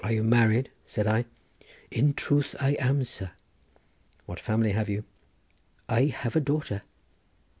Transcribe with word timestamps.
"Are 0.03 0.11
you 0.13 0.23
married?" 0.23 0.71
said 0.83 1.05
I. 1.05 1.25
"In 1.91 2.15
truth 2.15 2.55
I 2.59 2.71
am, 2.79 3.03
sir." 3.03 3.33
"What 4.25 4.39
family 4.39 4.71
have 4.71 4.89
you?" 4.89 5.03
"I 5.87 6.05
have 6.05 6.35
a 6.35 6.39
daughter." 6.41 6.81